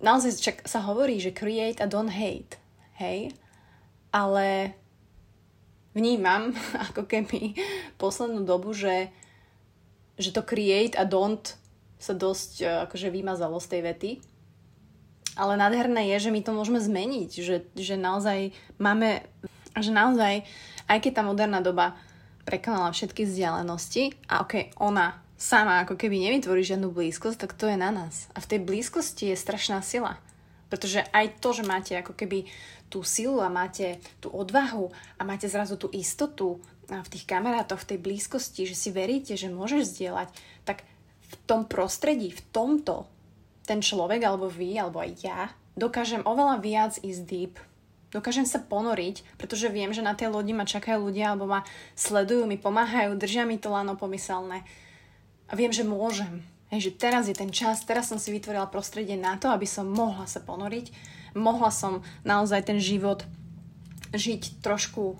Naozaj 0.00 0.40
čak 0.40 0.56
sa 0.64 0.80
hovorí, 0.88 1.20
že 1.20 1.36
create 1.36 1.84
a 1.84 1.90
don't 1.90 2.08
hate. 2.08 2.56
Hej? 2.96 3.36
Ale 4.08 4.72
vnímam 5.92 6.56
ako 6.88 7.04
keby 7.04 7.52
poslednú 8.00 8.46
dobu, 8.48 8.72
že 8.72 9.12
že 10.18 10.34
to 10.34 10.42
create 10.42 10.98
a 10.98 11.06
don't 11.06 11.54
sa 11.98 12.14
dosť 12.14 12.52
uh, 12.62 12.68
akože 12.88 13.10
vymazalo 13.10 13.58
z 13.58 13.70
tej 13.76 13.80
vety. 13.82 14.10
Ale 15.38 15.54
nádherné 15.54 16.10
je, 16.14 16.26
že 16.26 16.34
my 16.34 16.40
to 16.42 16.50
môžeme 16.50 16.82
zmeniť, 16.82 17.30
že, 17.30 17.56
že 17.78 17.94
naozaj 17.94 18.50
máme, 18.82 19.22
že 19.78 19.94
naozaj, 19.94 20.42
aj 20.90 20.98
keď 20.98 21.12
tá 21.14 21.22
moderná 21.22 21.62
doba 21.62 21.94
prekonala 22.42 22.90
všetky 22.90 23.22
vzdialenosti 23.22 24.18
a 24.26 24.42
ok, 24.42 24.74
ona 24.82 25.22
sama 25.38 25.86
ako 25.86 25.94
keby 25.94 26.18
nevytvorí 26.18 26.66
žiadnu 26.66 26.90
blízkosť, 26.90 27.38
tak 27.38 27.54
to 27.54 27.70
je 27.70 27.78
na 27.78 27.94
nás. 27.94 28.26
A 28.34 28.42
v 28.42 28.50
tej 28.50 28.60
blízkosti 28.66 29.30
je 29.30 29.38
strašná 29.38 29.78
sila. 29.86 30.18
Pretože 30.66 31.06
aj 31.14 31.38
to, 31.38 31.54
že 31.54 31.64
máte 31.64 31.94
ako 31.94 32.12
keby 32.18 32.50
tú 32.90 33.06
silu 33.06 33.38
a 33.38 33.52
máte 33.52 34.02
tú 34.18 34.32
odvahu 34.34 34.90
a 35.16 35.22
máte 35.22 35.46
zrazu 35.46 35.78
tú 35.78 35.88
istotu 35.94 36.58
v 36.88 37.08
tých 37.12 37.28
kamarátoch, 37.28 37.84
v 37.84 37.94
tej 37.94 37.98
blízkosti, 38.00 38.64
že 38.64 38.72
si 38.72 38.88
veríte, 38.88 39.36
že 39.36 39.52
môžeš 39.52 39.92
zdieľať, 39.92 40.28
v 41.28 41.34
tom 41.44 41.68
prostredí, 41.68 42.32
v 42.32 42.42
tomto, 42.50 43.04
ten 43.68 43.84
človek, 43.84 44.24
alebo 44.24 44.48
vy, 44.48 44.80
alebo 44.80 45.04
aj 45.04 45.10
ja, 45.20 45.40
dokážem 45.76 46.24
oveľa 46.24 46.56
viac 46.64 46.92
ísť 47.04 47.22
deep. 47.28 47.54
Dokážem 48.08 48.48
sa 48.48 48.56
ponoriť, 48.64 49.36
pretože 49.36 49.68
viem, 49.68 49.92
že 49.92 50.00
na 50.00 50.16
tej 50.16 50.32
lodi 50.32 50.56
ma 50.56 50.64
čakajú 50.64 51.12
ľudia, 51.12 51.36
alebo 51.36 51.44
ma 51.44 51.60
sledujú, 51.92 52.48
mi 52.48 52.56
pomáhajú, 52.56 53.20
držia 53.20 53.44
mi 53.44 53.60
to 53.60 53.68
lano 53.68 54.00
pomyselné. 54.00 54.64
A 55.48 55.52
viem, 55.52 55.68
že 55.68 55.84
môžem. 55.84 56.40
Hej, 56.72 56.92
že 56.92 56.96
teraz 57.00 57.28
je 57.28 57.36
ten 57.36 57.48
čas, 57.48 57.84
teraz 57.84 58.08
som 58.08 58.20
si 58.20 58.28
vytvorila 58.32 58.68
prostredie 58.68 59.16
na 59.16 59.40
to, 59.40 59.48
aby 59.48 59.64
som 59.64 59.88
mohla 59.88 60.28
sa 60.28 60.40
ponoriť, 60.40 60.92
mohla 61.32 61.72
som 61.72 62.04
naozaj 62.28 62.68
ten 62.68 62.76
život 62.76 63.24
žiť 64.12 64.60
trošku 64.60 65.16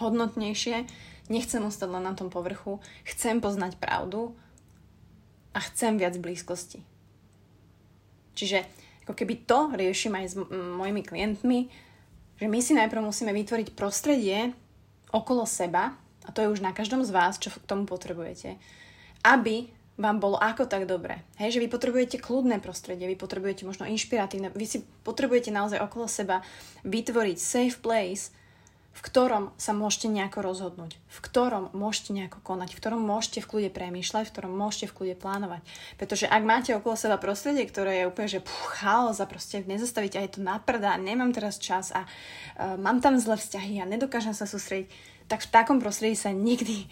hodnotnejšie, 0.00 0.88
nechcem 1.28 1.60
ostať 1.64 1.88
len 1.88 2.04
na 2.04 2.16
tom 2.16 2.32
povrchu, 2.32 2.80
chcem 3.04 3.40
poznať 3.44 3.76
pravdu 3.76 4.36
a 5.56 5.58
chcem 5.64 5.96
viac 5.96 6.20
blízkosti. 6.20 6.84
Čiže 8.36 8.68
ako 9.08 9.16
keby 9.16 9.48
to 9.48 9.72
riešim 9.72 10.12
aj 10.12 10.26
s 10.28 10.34
mojimi 10.52 11.00
klientmi, 11.00 11.72
že 12.36 12.46
my 12.46 12.58
si 12.60 12.76
najprv 12.76 13.00
musíme 13.00 13.32
vytvoriť 13.32 13.72
prostredie 13.72 14.52
okolo 15.08 15.48
seba, 15.48 15.96
a 16.26 16.28
to 16.34 16.44
je 16.44 16.52
už 16.52 16.60
na 16.60 16.76
každom 16.76 17.00
z 17.00 17.14
vás, 17.14 17.40
čo 17.40 17.48
k 17.48 17.64
tomu 17.64 17.88
potrebujete, 17.88 18.60
aby 19.24 19.72
vám 19.96 20.20
bolo 20.20 20.36
ako 20.36 20.68
tak 20.68 20.84
dobre. 20.84 21.24
Hej, 21.40 21.56
že 21.56 21.62
vy 21.64 21.72
potrebujete 21.72 22.20
kľudné 22.20 22.60
prostredie, 22.60 23.08
vy 23.08 23.16
potrebujete 23.16 23.64
možno 23.64 23.88
inšpiratívne, 23.88 24.52
vy 24.52 24.66
si 24.68 24.84
potrebujete 25.00 25.48
naozaj 25.48 25.80
okolo 25.80 26.04
seba 26.04 26.44
vytvoriť 26.84 27.36
safe 27.40 27.80
place, 27.80 28.35
v 28.96 29.04
ktorom 29.04 29.52
sa 29.60 29.76
môžete 29.76 30.08
nejako 30.08 30.40
rozhodnúť, 30.40 30.96
v 30.96 31.18
ktorom 31.20 31.68
môžete 31.76 32.16
nejako 32.16 32.40
konať, 32.40 32.72
v 32.72 32.80
ktorom 32.80 33.04
môžete 33.04 33.44
v 33.44 33.48
kľude 33.52 33.70
premýšľať, 33.76 34.24
v 34.24 34.32
ktorom 34.32 34.52
môžete 34.56 34.88
v 34.88 34.96
kľude 34.96 35.14
plánovať. 35.20 35.60
Pretože 36.00 36.24
ak 36.24 36.42
máte 36.48 36.72
okolo 36.72 36.96
seba 36.96 37.20
prostredie, 37.20 37.68
ktoré 37.68 38.00
je 38.00 38.08
úplne, 38.08 38.28
že 38.32 38.40
puch, 38.40 38.80
chaos 38.80 39.20
a 39.20 39.28
proste 39.28 39.60
nezastavíte 39.68 40.16
aj 40.16 40.40
to 40.40 40.40
naprda, 40.40 40.96
nemám 40.96 41.36
teraz 41.36 41.60
čas 41.60 41.92
a 41.92 42.08
uh, 42.08 42.80
mám 42.80 43.04
tam 43.04 43.20
zlé 43.20 43.36
vzťahy 43.36 43.84
a 43.84 43.90
nedokážem 43.90 44.32
sa 44.32 44.48
sústrediť, 44.48 44.88
tak 45.28 45.44
v 45.44 45.52
takom 45.52 45.76
prostredí 45.76 46.16
sa 46.16 46.32
nikdy 46.32 46.88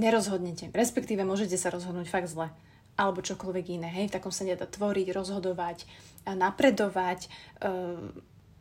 nerozhodnete. 0.00 0.72
Respektíve 0.72 1.20
môžete 1.20 1.60
sa 1.60 1.68
rozhodnúť 1.68 2.08
fakt 2.08 2.32
zle 2.32 2.48
alebo 2.96 3.20
čokoľvek 3.20 3.76
iné. 3.76 3.92
Hej? 3.92 4.08
V 4.08 4.14
takom 4.16 4.32
sa 4.32 4.48
nedá 4.48 4.64
tvoriť, 4.64 5.12
rozhodovať, 5.12 5.84
napredovať, 6.24 7.28
uh, 7.60 8.00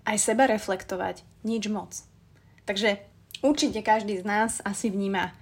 aj 0.04 0.18
seba 0.20 0.44
reflektovať. 0.44 1.24
Nič 1.48 1.72
moc. 1.72 2.15
Takže 2.66 2.98
určite 3.46 3.86
každý 3.86 4.22
z 4.22 4.26
nás 4.26 4.62
asi 4.66 4.90
vníma 4.90 5.34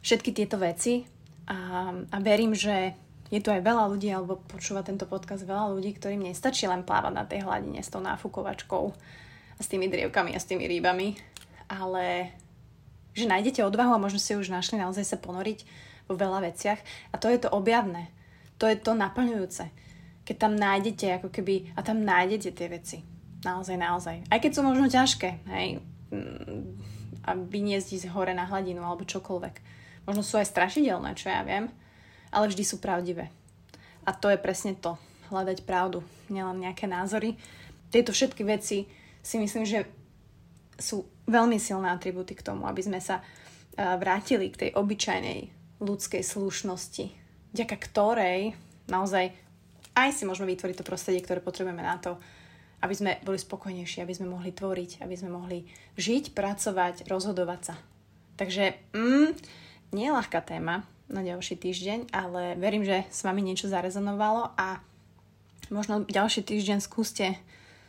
všetky 0.00 0.30
tieto 0.30 0.58
veci 0.58 1.06
a, 1.50 1.90
a 1.92 2.16
verím, 2.22 2.54
že 2.54 2.94
je 3.32 3.40
tu 3.42 3.50
aj 3.50 3.66
veľa 3.66 3.90
ľudí, 3.90 4.12
alebo 4.14 4.38
počúva 4.46 4.86
tento 4.86 5.08
podcast 5.10 5.42
veľa 5.42 5.74
ľudí, 5.74 5.96
ktorým 5.96 6.22
nestačí 6.22 6.70
len 6.70 6.86
plávať 6.86 7.12
na 7.12 7.24
tej 7.26 7.42
hladine 7.42 7.82
s 7.82 7.90
tou 7.90 7.98
náfukovačkou 7.98 8.84
a 9.58 9.60
s 9.60 9.66
tými 9.66 9.90
drievkami 9.90 10.36
a 10.36 10.38
s 10.38 10.46
tými 10.46 10.68
rýbami, 10.70 11.18
ale 11.66 12.30
že 13.14 13.30
nájdete 13.30 13.66
odvahu 13.66 13.94
a 13.96 14.02
možno 14.02 14.22
si 14.22 14.38
už 14.38 14.50
našli 14.50 14.78
naozaj 14.78 15.06
sa 15.06 15.16
ponoriť 15.18 15.66
vo 16.06 16.14
veľa 16.14 16.46
veciach 16.46 16.78
a 17.10 17.18
to 17.18 17.30
je 17.30 17.38
to 17.40 17.48
objavné, 17.50 18.10
to 18.60 18.68
je 18.68 18.76
to 18.76 18.92
naplňujúce. 18.92 19.66
Keď 20.24 20.36
tam 20.38 20.56
nájdete 20.56 21.20
ako 21.20 21.28
keby, 21.28 21.74
a 21.76 21.84
tam 21.84 22.00
nájdete 22.00 22.50
tie 22.56 22.68
veci. 22.72 22.98
Naozaj, 23.44 23.76
naozaj. 23.76 24.16
Aj 24.32 24.40
keď 24.40 24.50
sú 24.56 24.60
možno 24.64 24.88
ťažké, 24.88 25.44
hej, 25.52 25.84
a 27.24 27.30
vyniesť 27.34 27.88
ísť 28.00 28.12
hore 28.12 28.36
na 28.36 28.44
hladinu 28.44 28.84
alebo 28.84 29.08
čokoľvek. 29.08 29.54
Možno 30.04 30.20
sú 30.20 30.36
aj 30.36 30.52
strašidelné, 30.52 31.16
čo 31.16 31.32
ja 31.32 31.40
viem, 31.40 31.72
ale 32.28 32.50
vždy 32.52 32.64
sú 32.66 32.76
pravdivé. 32.82 33.32
A 34.04 34.12
to 34.12 34.28
je 34.28 34.36
presne 34.36 34.76
to, 34.76 35.00
hľadať 35.32 35.64
pravdu, 35.64 36.04
nielen 36.28 36.60
nejaké 36.60 36.84
názory. 36.84 37.40
Tieto 37.88 38.12
všetky 38.12 38.44
veci 38.44 38.84
si 39.24 39.36
myslím, 39.40 39.64
že 39.64 39.88
sú 40.76 41.08
veľmi 41.24 41.56
silné 41.56 41.88
atributy 41.88 42.36
k 42.36 42.44
tomu, 42.44 42.68
aby 42.68 42.84
sme 42.84 43.00
sa 43.00 43.24
vrátili 43.74 44.52
k 44.52 44.68
tej 44.68 44.70
obyčajnej 44.76 45.48
ľudskej 45.80 46.22
slušnosti, 46.22 47.06
vďaka 47.56 47.76
ktorej 47.80 48.54
naozaj 48.86 49.32
aj 49.94 50.10
si 50.10 50.26
môžeme 50.26 50.50
vytvoriť 50.52 50.76
to 50.82 50.84
prostredie, 50.86 51.22
ktoré 51.22 51.38
potrebujeme 51.38 51.82
na 51.82 51.96
to, 52.02 52.18
aby 52.84 52.94
sme 52.94 53.16
boli 53.24 53.40
spokojnejší, 53.40 54.04
aby 54.04 54.12
sme 54.12 54.28
mohli 54.28 54.52
tvoriť, 54.52 55.00
aby 55.00 55.14
sme 55.16 55.32
mohli 55.32 55.64
žiť, 55.96 56.36
pracovať, 56.36 57.08
rozhodovať 57.08 57.60
sa. 57.72 57.74
Takže 58.36 58.76
mm, 58.92 59.28
nie 59.96 60.04
je 60.12 60.12
ľahká 60.12 60.44
téma 60.44 60.84
na 61.08 61.24
ďalší 61.24 61.56
týždeň, 61.56 62.12
ale 62.12 62.60
verím, 62.60 62.84
že 62.84 63.08
s 63.08 63.24
vami 63.24 63.40
niečo 63.40 63.72
zarezonovalo 63.72 64.52
a 64.60 64.84
možno 65.72 66.04
ďalší 66.04 66.44
týždeň 66.44 66.84
skúste 66.84 67.40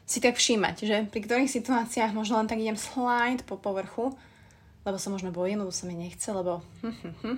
si 0.06 0.22
tak 0.22 0.38
všímať, 0.38 0.76
že 0.86 0.98
pri 1.10 1.20
ktorých 1.26 1.50
situáciách 1.50 2.14
možno 2.14 2.38
len 2.40 2.48
tak 2.48 2.62
idem 2.62 2.78
slide 2.78 3.44
po 3.44 3.58
povrchu, 3.58 4.14
lebo 4.86 5.02
sa 5.02 5.10
možno 5.10 5.34
bojím, 5.34 5.66
lebo 5.66 5.74
sa 5.74 5.90
mi 5.90 5.98
nechce, 5.98 6.30
lebo 6.30 6.62
hm, 6.86 6.94
hm, 6.94 7.16
hm. 7.26 7.38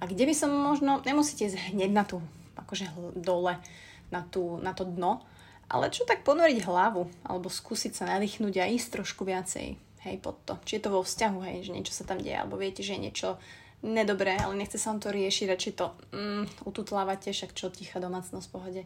a 0.00 0.02
kde 0.08 0.24
by 0.24 0.34
som 0.34 0.50
možno, 0.50 1.04
nemusíte 1.04 1.46
ísť 1.46 1.76
hneď 1.76 1.90
na 1.92 2.04
tú, 2.08 2.24
akože 2.56 2.88
dole, 3.12 3.60
na, 4.08 4.24
tú, 4.24 4.56
na 4.64 4.72
to 4.72 4.88
dno, 4.88 5.20
Ale 5.68 5.92
čo 5.92 6.08
tak 6.08 6.24
ponoriť 6.24 6.64
hlavu, 6.64 7.04
alebo 7.28 7.52
skúsiť 7.52 7.92
sa 7.92 8.04
nadýchnuť 8.08 8.54
a 8.56 8.72
ísť 8.72 8.88
trošku 9.00 9.28
viacej, 9.28 9.76
hej, 9.76 10.16
pod 10.24 10.40
to. 10.48 10.56
Či 10.64 10.80
je 10.80 10.82
to 10.88 10.94
vo 10.96 11.04
vzťahu, 11.04 11.38
hej, 11.44 11.68
že 11.68 11.74
niečo 11.76 11.92
sa 11.92 12.08
tam 12.08 12.24
deje, 12.24 12.40
alebo 12.40 12.56
viete, 12.56 12.80
že 12.80 12.96
je 12.96 13.04
niečo 13.04 13.36
nedobré, 13.84 14.40
ale 14.40 14.56
nechce 14.56 14.80
sa 14.80 14.90
vám 14.90 15.04
to 15.04 15.12
riešiť, 15.12 15.46
radšej 15.46 15.74
to 15.76 15.86
mm, 16.16 16.44
ututlávate, 16.64 17.30
však 17.30 17.52
čo 17.52 17.68
tichá 17.68 18.00
domácnosť 18.00 18.48
v 18.48 18.54
pohode. 18.54 18.82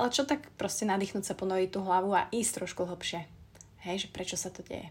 Ale 0.00 0.08
čo 0.08 0.24
tak 0.24 0.48
proste 0.56 0.88
nadýchnuť 0.88 1.24
sa, 1.28 1.38
ponoriť 1.38 1.68
tú 1.76 1.84
hlavu 1.84 2.16
a 2.16 2.28
ísť 2.32 2.64
trošku 2.64 2.88
hlbšie. 2.88 3.28
Hej, 3.84 4.06
že 4.06 4.08
prečo 4.08 4.40
sa 4.40 4.48
to 4.48 4.64
deje. 4.64 4.90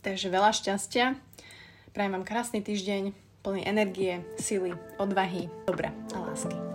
Takže 0.00 0.32
veľa 0.32 0.50
šťastia. 0.56 1.14
Prajem 1.92 2.14
vám 2.16 2.26
krásny 2.26 2.64
týždeň, 2.64 3.12
plný 3.42 3.62
energie, 3.66 4.22
sily, 4.38 4.74
odvahy, 4.98 5.50
dobra 5.66 5.94
a 6.14 6.24
lásky. 6.24 6.67